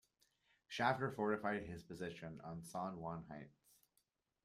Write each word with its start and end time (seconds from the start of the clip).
Shafter 0.67 1.11
fortified 1.11 1.61
his 1.61 1.83
position 1.83 2.41
on 2.43 2.63
San 2.63 2.97
Juan 2.97 3.23
Heights. 3.29 3.61